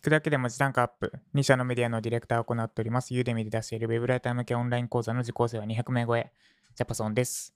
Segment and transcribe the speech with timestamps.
[0.00, 1.12] 聞くだけで文字単価アップ。
[1.34, 3.12] 2社のメディアのディレクターを行っております。
[3.12, 6.32] ユーデミで出しているウェブライター向けオンライン講座の受講生は200名超え。
[6.74, 7.54] ジャパソンです。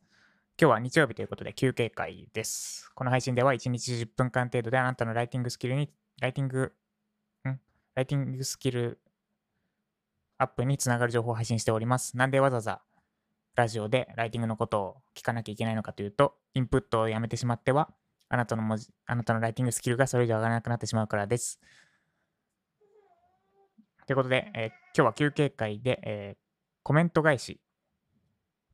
[0.61, 2.91] 今日は日曜日ということで休憩会です。
[2.95, 6.75] この配信では1日10分間程度であなたのライティングスキルに、ライティング、
[7.49, 7.61] ん？
[7.95, 9.01] ライティングスキル
[10.37, 12.15] アップにつながる情報を配信しております。
[12.19, 12.83] なんでわざわざ
[13.57, 17.89] ラジオでライティングのことを聞かなきゃいけないのかというと、インプットをやめてしまっては、
[18.29, 21.59] あなたの文字、あなたのライティングスキルがそれ以上上がらなくなってしまうからです。
[24.07, 26.45] ということで、えー今日は休憩会で、えー
[26.83, 27.61] コメント返し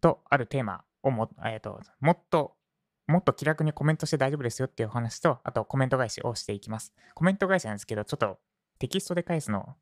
[0.01, 2.57] とあるテーマをも,、えーともっと
[3.11, 6.95] もっと気楽にコメントして大丈夫ですよっていうお話と、あとコメント返しをしていきます。
[7.15, 8.39] コメント返しなんですけど、ちょっと
[8.79, 9.77] テキストで返すの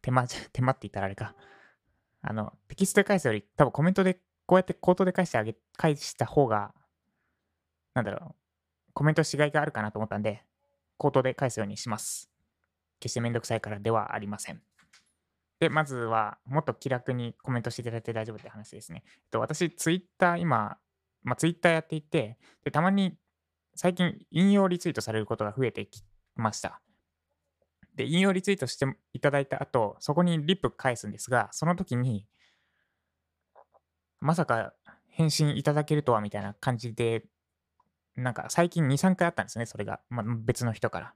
[0.00, 1.34] 手間、 手間って言ったらあれか。
[2.22, 4.14] あの、テキストで返すより、多分コメントで
[4.46, 6.74] こうやって口頭で返してあげ、返した方が、
[7.94, 8.34] なんだろう、
[8.94, 10.42] コメントしがいがあるかなと思ったんで、
[10.96, 12.31] 口頭で返すようにします。
[13.02, 14.62] 決してめんどくさいからではありません。
[15.58, 19.02] で、まずは、もっと気楽にコメントしていただいて大丈夫って話ですね。
[19.06, 20.78] えっと、私、ツイッター今、
[21.22, 23.16] まあ、ツイッターやっていて、で、たまに
[23.74, 26.02] 最近引用リツイートされることが増えてき
[26.34, 26.80] ました。
[27.94, 32.26] で、引用リツイートしていただいた後、そこにリップ返すんですが、その時に、
[34.20, 34.72] まさか
[35.08, 37.24] 返信いただけるとはみたいな感じで、
[38.16, 40.00] なんか最近2、3回あったんですね、それが。
[40.08, 41.14] まあ、別の人から。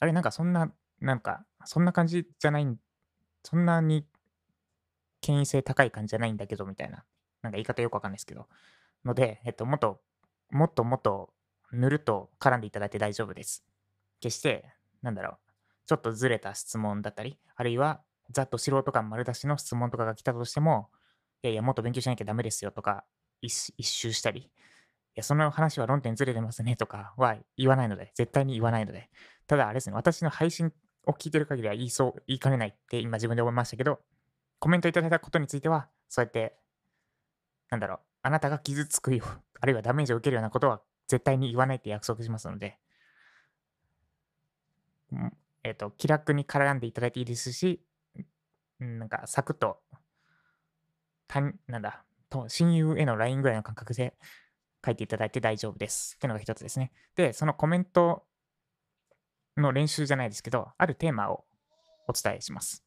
[0.00, 2.76] あれ、なんかそんな、なんか、そんな感じじゃないん、
[3.42, 4.06] そんなに
[5.20, 7.04] 権威性高い感じじゃないんだけど、みたいな。
[7.42, 8.48] なんか言い方よくわかんないですけど。
[9.04, 10.00] ので、えっと、もっと、
[10.50, 11.32] もっともっと
[11.72, 13.64] ぬるっと絡んでいただいて大丈夫です。
[14.20, 14.64] 決して、
[15.02, 15.38] なんだろう、
[15.86, 20.90] ちょっとずれた質問だったり、あるいは、ざっと素人感丸出しの質問とかが来たとしても、
[21.42, 23.04] いやいや、もっと勉強しなきゃダメですよとか、
[23.40, 24.50] 一一周したり、い
[25.14, 29.10] や、その話は論点ずれてますねとかは言わないので、絶対に言わないので、
[29.46, 30.72] ただあれですね、私の配信
[31.08, 34.00] を聞いてる限りは言いそう、言いかねないって今自分で思いましたけど、
[34.58, 36.54] コメントいただいたことについては、そうやって、
[37.70, 39.24] なんだろう、あなたが傷つくよ、
[39.60, 42.78] あるいはダメージを受けるようなことは絶対に言わないって約束しますので、
[45.64, 47.82] えっ、と、気楽に絡んでいただいていいですし、
[48.78, 49.80] なんかサクッと、
[51.26, 52.04] 他人なんだ、
[52.48, 54.14] 親友への LINE ぐらいの感覚で
[54.84, 56.16] 書いていただいて大丈夫です。
[56.16, 56.92] っていうのが一つですね。
[57.16, 58.24] で、そのコメント
[59.60, 61.44] の練習じゃないですけど、あるテーマを
[62.06, 62.84] お伝えします。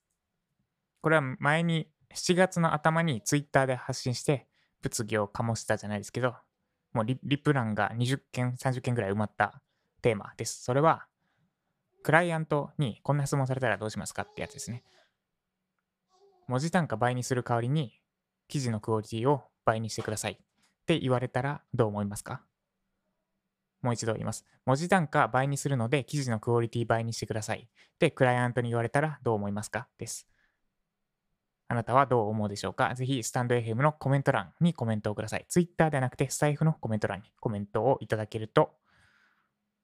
[1.02, 4.48] これは前に7月の頭に Twitter で発信して、
[4.82, 6.36] 物議を醸したじゃないですけど、
[6.94, 9.62] もうリリプランが20件、30件ぐらい埋まった
[10.02, 10.64] テーマです。
[10.64, 11.08] それは、
[12.04, 14.84] クライアントにこんな質問されたらどうしますかってやつですね。
[16.48, 18.02] 文字単価倍にする代わりに、
[18.48, 20.38] 記事のクオリティを倍にしてくださいっ
[20.86, 22.44] て言われたらどう思いますか？
[23.81, 24.46] もう一度言います。
[24.66, 27.68] 文字単価倍にするので、記事のクオリティ倍にしてください。
[28.00, 29.88] で、クライアントに言われたらどう思いますか？
[29.97, 30.28] です。
[31.68, 32.94] あなたはどう思うでしょうか？
[32.96, 35.46] ぜひ、スタンド FM のコメント欄にコメントをください。
[35.47, 38.75] Twitter ではなくて、スタイフのコメント欄にコメントをいただけると、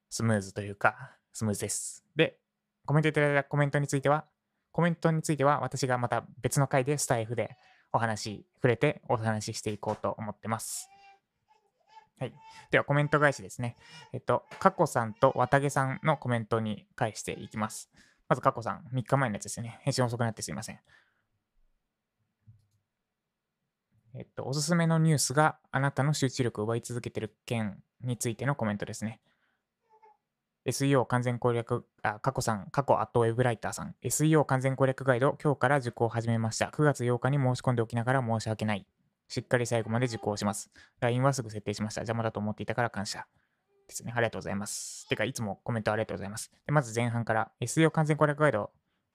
[0.10, 2.04] スムーズというか、スムーズです。
[2.16, 2.38] で、
[2.86, 4.26] コメントいただいたコメントについては、
[4.72, 7.58] コメントについては私がまた別の回でスタイフで
[7.92, 10.90] お話、触れてお話ししていこうと思ってます。
[12.20, 12.34] はい。
[12.72, 13.76] では、コメント返しですね。
[14.12, 17.90] えっと、カコさんと綿毛さんのコメントに返していきます。
[18.28, 19.80] まず、カコさん、3日前のやつですね。
[19.84, 20.80] 返信遅くなってすいません。
[24.16, 29.22] えっと、おすすめのニュースがあなたの集中力を奪い続けている件についてのコメントですね。
[30.66, 33.96] SEO 完全攻略、あ、過去さん、過去アットウェブライターさん。
[34.04, 36.72] SEO 完全攻略ガイド、今日から受講を始めました。
[36.74, 38.86] 9月8日に申し込んでおきながら申し訳ない。
[39.28, 40.72] しっかり最後まで受講します。
[41.00, 42.02] LINE はすぐ設定しました。
[42.02, 43.26] 邪魔だと思っていたから感謝。
[43.88, 44.12] ですね。
[44.16, 45.08] ありがとうございます。
[45.08, 46.52] てか、いつもコメントありがとうございます。
[46.66, 48.72] でまず前半から SEO 完全攻略ガイド、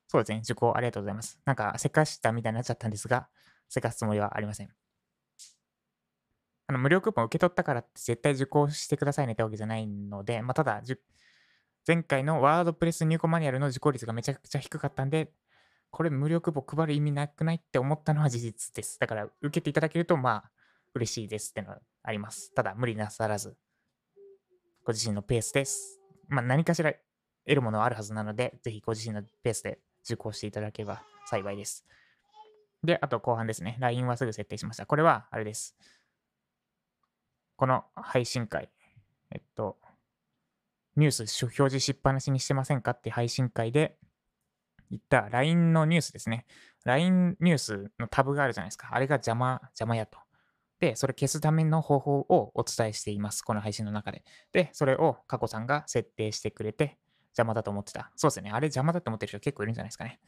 [0.09, 0.41] そうですね。
[0.45, 1.41] 受講ありがとうございます。
[1.45, 3.29] なんか、せかしたみたいになっちゃったんですが、
[3.69, 4.71] せかすつもりはありません。
[6.69, 11.01] あの無料クーポン受け取ったからって絶対受講してくださいねってわけじゃないので、まあ、ただ、じゅ
[11.87, 15.33] 前回のワードプレス入稿マニュアルの受講率がめちゃくちゃ低かったんで、
[15.93, 18.99] これ無料クーポン配る意味なくないって思ったのは事実です。
[18.99, 20.51] だから受けていただけると、まあ、
[20.95, 22.53] 嬉しいですってのはあります。
[22.55, 23.57] ただ、無理なさらず、
[24.85, 26.01] ご自身のペースです。
[26.29, 27.03] まあ、何かしら得
[27.57, 31.85] るものはあるはずなので、ぜひご自身のペースで受講していただければ幸いです。
[32.83, 33.77] で、あと後半ですね。
[33.79, 34.87] LINE はすぐ設定しました。
[34.87, 35.77] これは、あれです。
[37.57, 38.71] この配信会、
[39.31, 39.77] えっと、
[40.97, 43.99] ニュース表示しっぱなしにしてませんかって配信会で
[44.93, 46.45] 言った LINE のニュースですね。
[46.85, 48.91] LINE ニュースのタブがあるじゃないですか。
[48.93, 50.19] あれが邪魔、邪魔やと。
[50.81, 53.43] で、それ消すための方法をお伝えしています。
[53.43, 54.23] この配信の中で。
[54.53, 56.99] で、それを過去さんが設定してくれて、
[57.31, 58.13] 邪魔だと思ってた。
[58.17, 58.51] そうですね。
[58.51, 60.21] あれ邪魔だと思ってる人結構いるんじゃないですかね。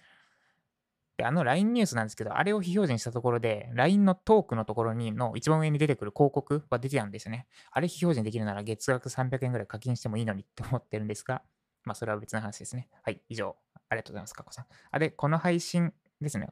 [1.16, 7.46] で、あの LINE ニュースなんですけど、あれを非表示にしたところで、LINE のトークのところにの一番上に出てくる広告は出てたんですよね。
[7.70, 11.42] あれ非表示にできるなら月額300円ぐらい課金してもいいのにって思ってるんですが、
[11.84, 12.88] まあそれは別の話ですね。
[13.02, 13.56] はい、以上。
[13.94, 14.66] ありがとうございます、かこさん。
[14.90, 16.48] あれ、この配信ですね。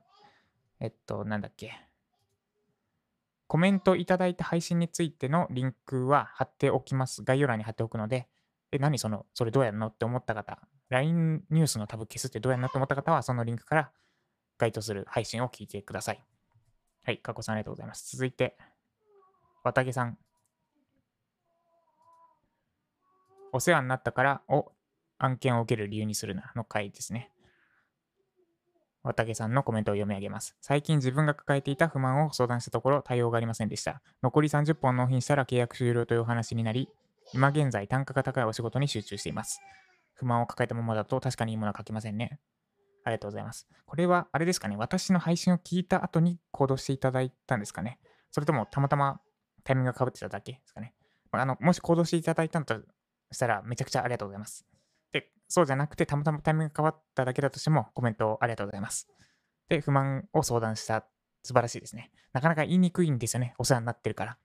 [0.80, 1.72] えっと、なんだっけ。
[3.46, 7.22] コメントいただいた配信についてのリンクは貼っておきます。
[7.22, 8.28] 概要欄に貼っておくので、
[8.70, 10.58] え、何その、それどうやるのって思った方、
[10.88, 13.92] LINE ニュースのタブ消すってどうやるのって思った方は、そのリンクから
[14.58, 16.24] 該当する配信を聞いてください。
[17.04, 18.16] はい、かこさんありがとうございます。
[18.16, 18.56] 続いて、
[19.64, 20.18] 綿毛さん。
[23.52, 24.72] お世話になったからを
[25.18, 27.31] 案件を受ける理由にするなの回ですね。
[29.04, 30.56] 綿毛さんのコメントを読み上げます。
[30.60, 34.00] 最近自分が抱えていた不満を相談したところ対応がありませんでした。
[34.22, 36.88] 残り30本納品したら契約終了というお話になり、
[37.32, 39.60] 今現在単価が高いお仕事に集中しています。
[40.14, 42.38] 不満を抱えたままだと確かにいいものは書けませんね。
[43.04, 43.66] ありがとうございます。
[43.86, 47.98] これはあれですかね、私の配信を聞いた後に行動していただいたんですかね。
[48.30, 49.20] それともたまたま
[49.64, 50.94] タイミングがかぶってただけですかね。
[51.32, 52.82] あのもし行動していただいたんだと
[53.30, 54.64] したらめちゃくちゃありがとうございます。
[55.54, 59.06] そうじゃなくてたまたまタイミングが変わっただけだとしてもコメントありがとうございます。
[59.68, 61.04] で、不満を相談した
[61.42, 62.10] 素晴らしいですね。
[62.32, 63.54] なかなか言いにくいんですよね。
[63.58, 64.38] お世話になってるから。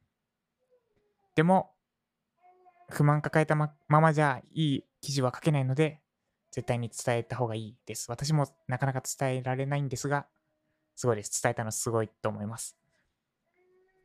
[1.36, 1.72] でも、
[2.90, 6.02] 不満抱えたままじゃいい記事は書けないので、
[6.52, 8.12] 絶対に伝えた方がいいです。
[8.12, 10.28] 私もなかなか伝えられないんですが、
[10.98, 11.42] すごいです。
[11.42, 12.76] 伝えたのすごいと思います。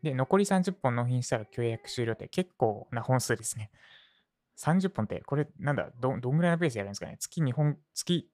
[0.05, 3.73] で、残り30本納品したら契約終了って結構な本数ですね。
[4.63, 7.17] 30本って、これなんだど、どんぐらいのペースでやるんですかね？
[7.19, 8.31] 月2本、月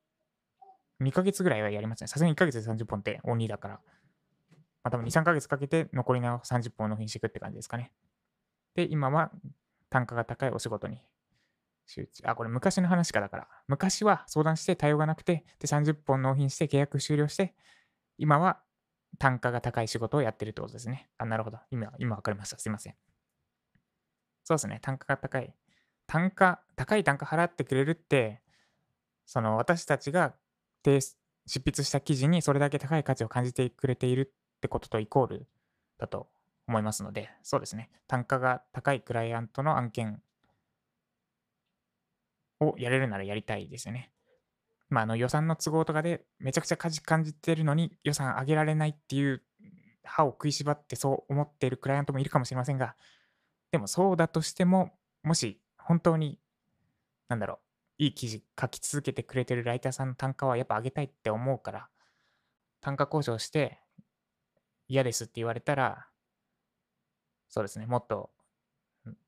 [1.00, 2.08] 2ヶ月ぐらいはやりますね。
[2.08, 3.74] さすがに1ヶ月で30本って鬼だから。
[3.74, 3.80] ま
[4.84, 7.92] あ多分2、3ヶ月かけて残りの30本を納品していくって感じですかね。
[8.74, 9.32] で、今は
[9.90, 11.00] 単価が高いお仕事に
[11.86, 12.22] 集中。
[12.26, 13.48] あ、これ昔の話かだから。
[13.66, 17.54] 昔は相談して対応がなくて、で、30本納品して契約終了して、
[18.18, 18.60] 今は
[19.18, 21.08] 単価が高い仕事をやってるってことですね。
[21.16, 21.58] あ、なるほど。
[21.70, 22.58] 今、今わかりました。
[22.58, 22.94] すいません。
[24.44, 24.78] そうですね。
[24.82, 25.54] 単価が高い。
[26.08, 28.40] 単価、高い単価払ってくれるって、
[29.26, 30.34] その私たちが
[30.84, 35.46] 執筆した記事にそれだけ高い価値を感じてくれているってこととイコール
[35.98, 36.28] だと
[36.66, 37.90] 思いますので、そうですね。
[38.06, 40.22] 単価が高いクライアントの案件
[42.60, 44.10] をやれるならやりたいですよね。
[44.88, 49.42] まあ、あの予算の都合とかでめちゃくちゃ価値感じてるのに予算上げられないっていう
[50.02, 52.96] 歯を食いしばってそう思っているクライアントもいるかもしれませんが、
[53.70, 56.38] でもそうだとしても、もし本当に、
[57.28, 57.60] なんだろ
[57.98, 61.88] う、いい記事書き続けてくれてるライターさんの単価はやっぱ上げたいって思うから、
[62.82, 63.80] 単価交渉して
[64.86, 66.06] 嫌ですって言われたら、
[67.48, 68.28] そうですね、もっと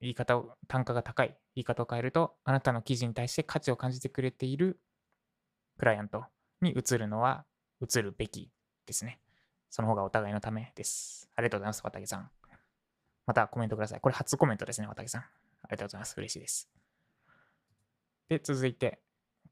[0.03, 4.79] 言い方を、単価が高い言い方を変えると、あなたの記事に対して価値を感じてくれている
[5.79, 6.27] クライアント
[6.61, 7.47] に移るのは
[7.81, 8.53] 移るべき
[8.85, 9.19] ですね。
[9.71, 11.27] その方がお互いのためです。
[11.37, 12.31] ありがとうございます、渡木さん。
[13.25, 14.01] またコメントください。
[14.03, 15.25] これ初コメントですね、渡木さん。
[15.71, 16.15] ありがとうございます。
[16.19, 16.69] 嬉しいです。
[18.29, 19.01] で、続いて、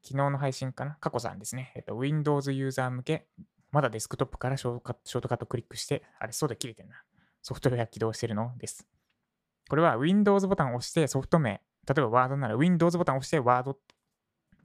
[0.03, 0.97] 昨日の配信かな？
[0.99, 1.71] 過去さんですね。
[1.75, 3.27] えっと、Windows ユーザー向け、
[3.71, 7.01] まだデスクトップからショートカットクリックして、あれ、そうで切れてるな。
[7.41, 8.53] ソフトウェア起動してるの？
[8.57, 8.87] です。
[9.69, 11.59] これは Windows ボタンを押してソフト名、例
[11.97, 13.75] えば Word なら Windows ボタンを押して Word、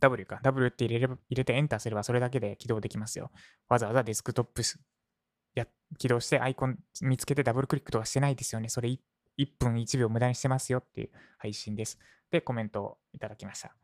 [0.00, 3.30] W か、W って入れれば入れてエンターすればそれだけで起動できますよ。
[3.68, 4.62] わざわざデスクトップ
[5.54, 5.66] や
[5.98, 8.68] 起動してアイコン見つけてダブルクリックとかしてないですよね。
[8.68, 8.98] それ 1,
[9.38, 11.98] 1分1秒無駄にしてますよっていう配信です。
[12.30, 13.74] で、コメントをいただきました。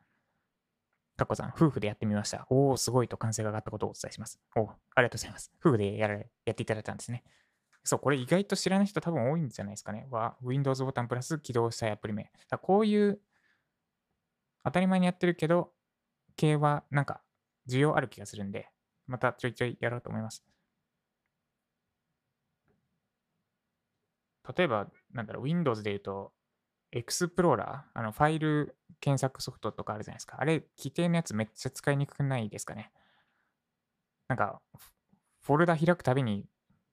[1.16, 2.46] かっこさん、夫婦でやってみました。
[2.48, 4.40] おお、すごいと歓声が上がったことをお伝えします。
[4.56, 5.52] おありがとうございます。
[5.60, 7.24] 夫婦でやられやっていただいたんですね。
[7.84, 10.06] そう、これ意外と知らない人多分多いんじゃないですかね。
[10.10, 12.30] は、Windows ボタンプラス起動したいアプリ名。
[12.48, 13.20] だこういう
[14.64, 15.72] 当たり前にやってるけど、
[16.36, 17.22] 系はなんか
[17.68, 18.68] 需要ある気がするんで、
[19.06, 20.44] またちょいちょいやろうと思います。
[24.56, 26.32] 例えば、なんだろう、Windows で言うと、
[26.92, 30.36] Explorer、あのファイル検索ソフトとかあるじゃないですか。
[30.40, 32.92] あれ、規定のやつめっちゃ使いにくくないですかね。
[34.28, 34.60] なんか、
[35.42, 36.46] フォルダ開くたびに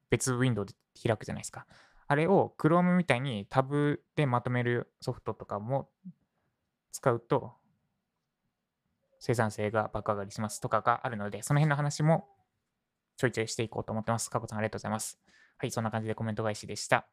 [0.09, 1.65] 別ウィンドウで開くじゃないですか。
[2.07, 5.89] あれを Chrome みたいにタブでまとめるソフトとかも
[6.91, 7.53] 使うと
[9.19, 12.29] 生産性が爆上がりしますとかがあるので、その辺の話も
[13.17, 14.29] ちょいちょいしていこうと思ってます。
[14.29, 15.19] かこさんありがとうございます。
[15.57, 17.07] はい、そんな感じでコメント返しでした。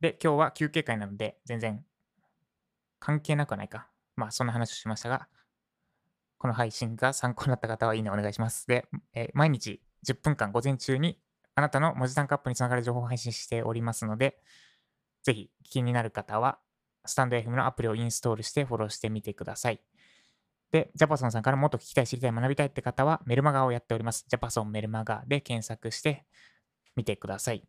[0.00, 1.84] で、今日は休憩会なので、全然
[2.98, 3.88] 関係なくはないか。
[4.16, 5.28] まあ、そんな話をしましたが、
[6.38, 8.66] この配信が参考になった方はいいねお願いします。
[8.66, 11.18] で、えー、毎日10分間午前中に
[11.54, 14.38] あなたの文字単価アップにつながる情報を配信しておりますので、
[15.24, 16.58] ぜひ気になる方は
[17.04, 19.80] スタンド FM のアプリをインストールしてフォローしてみてください。
[20.70, 24.24] で、ジャパソンさんからもっと聞きたい、知りたい、学びたいって方はメルマガをやっております。
[24.28, 26.24] ジャパソンメルマガで検索して
[26.94, 27.64] みてください。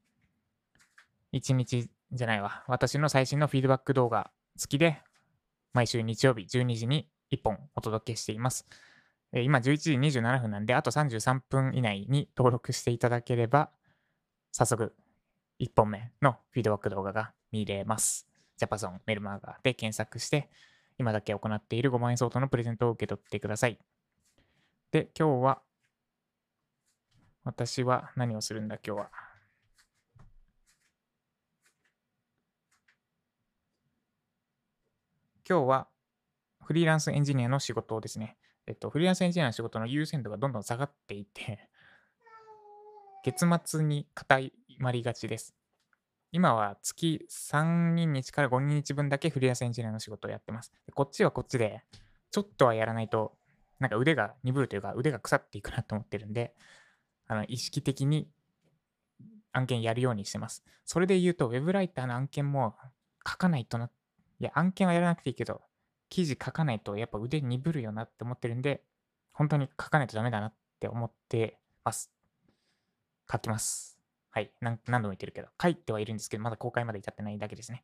[1.34, 2.64] 1日じゃないわ。
[2.68, 5.02] 私の最新のフィードバック動画付きで
[5.74, 8.66] 毎週日曜日12時に1本お届けしています。
[9.32, 13.70] 今11時27分なんで、あと33分以内に登録していただければ、
[14.52, 14.96] 早速
[15.60, 18.28] 1本目のフィードバック動画が見れます。
[18.58, 20.50] ジャパソンメルマーガーで検索して、
[20.98, 23.78] 今だけ行っている5万円相当のプレゼントを受け取ってください。
[24.92, 25.62] で、今日は、
[27.44, 29.29] 私は何をするんだ、今日は。
[35.50, 35.88] 今日は
[36.64, 38.38] フリーランスエンジニアの仕事をですね、
[38.68, 41.68] えっと、フリーランスエンジニアの仕事の優先度がどんどん下がっていて、
[43.24, 44.42] 月末に固
[44.78, 45.56] まりがちです。
[46.32, 50.72] 今は月3人日から5人日分だけフリーランスエンジニアの仕事をやってます。
[50.94, 51.84] こっちはこっちで、
[52.30, 53.34] ちょっとはやらないと、
[53.80, 56.54] なんか腕が鈍るというか、腕が腐っていくなと思ってるんで、
[57.26, 58.30] あの意識的に
[59.52, 60.64] 案件やるようにしてます。
[60.86, 62.76] それで言うと、ウェブライターの案件も
[63.28, 63.92] 書かないとなっ。
[64.40, 65.62] いや、案件はやらなくていいけど、
[66.10, 68.84] 記事書かないとやっぱ腕鈍るよなって思ってるんで、
[69.34, 72.12] 本当に書かないとダメだなって思ってます。
[73.32, 74.00] 書きます。
[74.32, 74.52] はい。
[74.62, 77.84] 何度も言ってるけど、書いてはいるんですけど、まだ公開まで至ってないだけですね。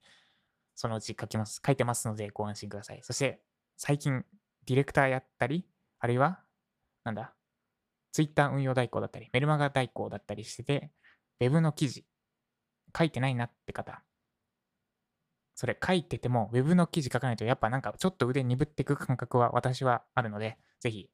[0.76, 1.62] そのうち書きます。
[1.66, 3.00] 書いてますのでご安心ください。
[3.04, 3.42] そして、
[3.78, 4.26] 最近、
[4.66, 5.68] ディレクターやったり、
[6.00, 6.42] あるいは、
[7.04, 7.34] なんだ、
[8.12, 10.92] Twitter 運用代行だったり、メルマガ代行だったりしてて、
[11.40, 12.06] Web の記事、
[12.98, 14.04] 書いてないなって方、
[15.56, 21.10] それ書いてても Web の記事書かないとやっぱなんかちょっと腕鈍っていく感覚は私はあるので、ぜひ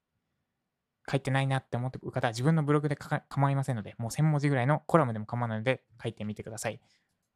[1.10, 6.80] 書いてないなって思ってる方は自分のブログで構いませんので、もう1000文字ぐらいのコラムでも構わないので書いてみてください。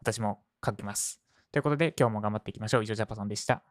[0.01, 1.21] 私も書きます。
[1.53, 2.83] ということで今日も頑張っていきましょう。
[2.83, 3.63] 以上ジャパソンでした。